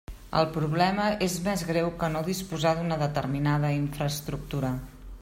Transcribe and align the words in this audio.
El 0.37 0.45
problema 0.53 1.03
és 1.25 1.35
més 1.47 1.65
greu 1.67 1.91
que 2.03 2.09
no 2.15 2.25
disposar 2.29 2.73
d'una 2.79 2.97
determinada 3.05 3.75
infraestructura. 3.81 4.73